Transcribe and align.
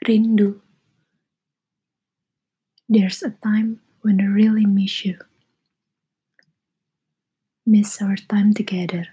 Rindu. 0.00 0.60
There's 2.88 3.22
a 3.22 3.36
time 3.44 3.80
when 4.00 4.16
I 4.20 4.24
really 4.24 4.64
miss 4.64 5.04
you. 5.04 5.20
Miss 7.66 8.00
our 8.00 8.16
time 8.16 8.56
together. 8.56 9.12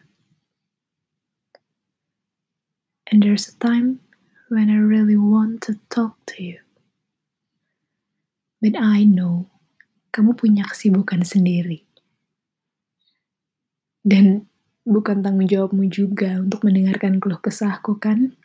And 3.12 3.22
there's 3.22 3.52
a 3.52 3.60
time 3.60 4.00
when 4.48 4.72
I 4.72 4.80
really 4.80 5.20
want 5.20 5.60
to 5.68 5.76
talk 5.92 6.16
to 6.32 6.44
you. 6.44 6.64
But 8.64 8.80
I 8.80 9.04
know 9.04 9.52
kamu 10.16 10.40
punya 10.40 10.64
kesibukan 10.72 11.28
sendiri. 11.28 11.84
Dan 14.08 14.48
bukan 14.88 15.20
tanggung 15.20 15.52
jawabmu 15.52 15.92
juga 15.92 16.40
untuk 16.40 16.64
mendengarkan 16.64 17.20
keluh 17.20 17.44
kesahku 17.44 18.00
kan? 18.00 18.40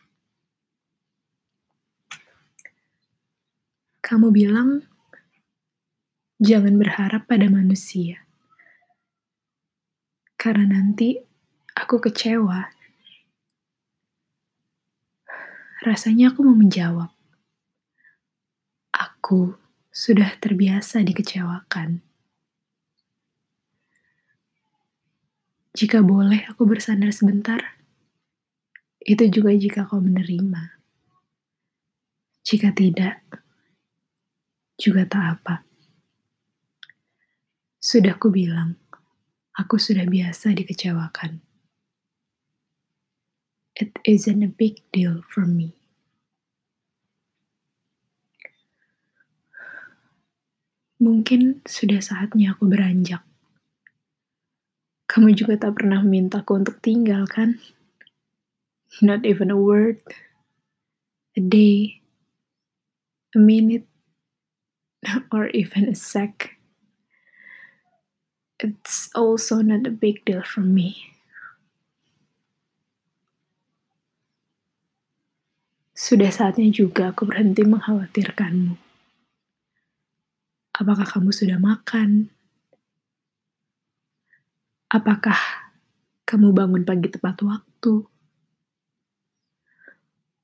Kamu 4.03 4.35
bilang 4.35 4.83
jangan 6.43 6.75
berharap 6.75 7.23
pada 7.23 7.47
manusia. 7.47 8.27
Karena 10.35 10.75
nanti 10.75 11.15
aku 11.71 12.03
kecewa. 12.03 12.67
Rasanya 15.87 16.35
aku 16.35 16.43
mau 16.43 16.51
menjawab. 16.51 17.15
Aku 18.91 19.55
sudah 19.87 20.35
terbiasa 20.35 20.99
dikecewakan. 20.99 22.03
Jika 25.73 26.03
boleh 26.03 26.43
aku 26.51 26.67
bersandar 26.67 27.15
sebentar, 27.15 27.79
itu 28.99 29.31
juga 29.31 29.55
jika 29.55 29.87
kau 29.87 30.03
menerima. 30.03 30.75
Jika 32.43 32.75
tidak, 32.75 33.23
juga 34.83 35.07
tak 35.07 35.39
apa. 35.39 35.55
Sudah 37.79 38.19
ku 38.19 38.27
bilang, 38.27 38.75
aku 39.55 39.79
sudah 39.79 40.03
biasa 40.03 40.51
dikecewakan. 40.51 41.39
It 43.79 43.95
isn't 44.03 44.43
a 44.43 44.51
big 44.51 44.83
deal 44.91 45.23
for 45.31 45.47
me. 45.47 45.79
Mungkin 50.99 51.63
sudah 51.63 51.99
saatnya 52.03 52.55
aku 52.55 52.67
beranjak. 52.67 53.23
Kamu 55.07 55.35
juga 55.35 55.59
tak 55.59 55.79
pernah 55.79 55.99
memintaku 56.03 56.59
untuk 56.59 56.79
tinggal, 56.79 57.27
kan? 57.27 57.59
Not 59.03 59.27
even 59.27 59.51
a 59.51 59.59
word, 59.59 59.99
a 61.35 61.41
day, 61.43 61.99
a 63.35 63.39
minute, 63.41 63.89
or 65.33 65.47
even 65.51 65.87
a 65.87 65.95
sec. 65.95 66.57
It's 68.59 69.09
also 69.11 69.59
not 69.59 69.87
a 69.87 69.91
big 69.91 70.23
deal 70.23 70.43
for 70.43 70.63
me. 70.63 71.13
Sudah 75.93 76.31
saatnya 76.33 76.67
juga 76.67 77.15
aku 77.15 77.27
berhenti 77.29 77.63
mengkhawatirkanmu. 77.63 78.75
Apakah 80.73 81.05
kamu 81.05 81.29
sudah 81.29 81.61
makan? 81.61 82.33
Apakah 84.89 85.37
kamu 86.25 86.49
bangun 86.49 86.83
pagi 86.83 87.13
tepat 87.13 87.45
waktu? 87.45 88.09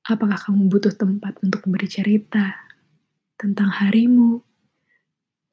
Apakah 0.06 0.38
kamu 0.38 0.70
butuh 0.70 0.94
tempat 0.94 1.38
untuk 1.42 1.66
bercerita 1.66 2.66
tentang 3.38 3.70
harimu, 3.80 4.42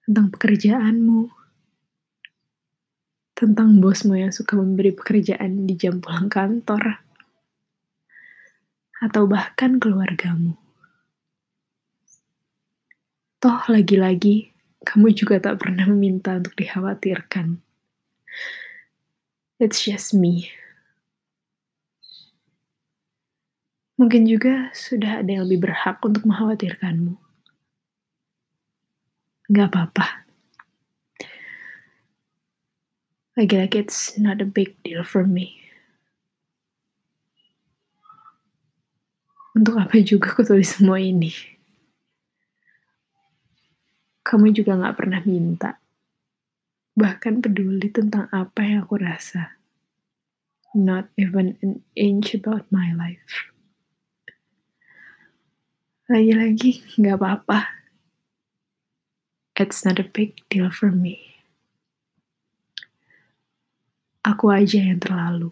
tentang 0.08 0.32
pekerjaanmu, 0.32 1.28
tentang 3.36 3.84
bosmu 3.84 4.16
yang 4.16 4.32
suka 4.32 4.56
memberi 4.56 4.96
pekerjaan 4.96 5.68
di 5.68 5.76
jam 5.76 6.00
pulang 6.00 6.32
kantor, 6.32 7.04
atau 9.04 9.28
bahkan 9.28 9.84
keluargamu? 9.84 10.56
Toh, 13.44 13.68
lagi-lagi 13.68 14.56
kamu 14.88 15.12
juga 15.12 15.44
tak 15.44 15.60
pernah 15.60 15.84
meminta 15.92 16.40
untuk 16.40 16.56
dikhawatirkan. 16.56 17.60
It's 19.60 19.84
just 19.84 20.16
me. 20.16 20.48
Mungkin 24.00 24.24
juga 24.24 24.72
sudah 24.72 25.20
ada 25.20 25.28
yang 25.28 25.44
lebih 25.52 25.68
berhak 25.68 26.00
untuk 26.00 26.24
mengkhawatirkanmu. 26.24 27.27
Gak 29.48 29.68
apa-apa. 29.72 30.28
Lagi-lagi 33.38 33.86
it's 33.86 34.18
not 34.18 34.42
a 34.42 34.48
big 34.48 34.76
deal 34.84 35.06
for 35.06 35.24
me. 35.24 35.56
Untuk 39.58 39.80
apa 39.80 39.98
juga 40.04 40.34
aku 40.36 40.46
tulis 40.46 40.70
semua 40.70 41.02
ini? 41.02 41.58
kamu 44.28 44.52
juga 44.52 44.76
gak 44.76 44.98
pernah 45.00 45.24
minta. 45.24 45.80
Bahkan 47.00 47.40
peduli 47.40 47.88
tentang 47.88 48.28
apa 48.36 48.60
yang 48.68 48.84
aku 48.84 49.00
rasa. 49.00 49.56
Not 50.76 51.08
even 51.16 51.56
an 51.64 51.88
inch 51.96 52.36
about 52.36 52.68
my 52.68 52.92
life. 52.92 53.48
Lagi-lagi, 56.12 56.84
gak 57.00 57.24
apa-apa. 57.24 57.87
It's 59.58 59.82
not 59.82 59.98
a 59.98 60.06
big 60.06 60.38
deal 60.54 60.70
for 60.70 60.94
me. 60.94 61.42
Aku 64.22 64.54
aja 64.54 64.78
yang 64.78 65.02
terlalu. 65.02 65.50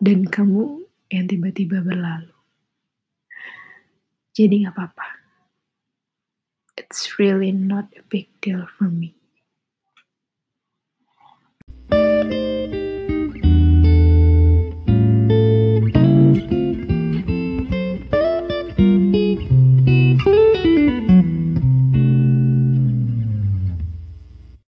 Dan 0.00 0.24
kamu 0.24 0.88
yang 1.12 1.28
tiba-tiba 1.28 1.84
berlalu. 1.84 2.32
Jadi 4.32 4.64
gak 4.64 4.72
apa-apa 4.72 5.26
it's 6.86 7.18
really 7.18 7.50
not 7.50 7.86
a 7.98 8.02
big 8.08 8.28
deal 8.40 8.66
for 8.78 8.84
me. 8.84 9.15